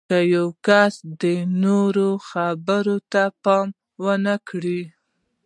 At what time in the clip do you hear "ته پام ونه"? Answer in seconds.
3.11-4.35